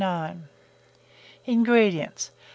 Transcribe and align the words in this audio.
INGREDIENTS. 1.45 2.31